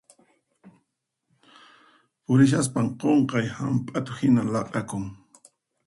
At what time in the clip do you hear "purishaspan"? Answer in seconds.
2.23-2.87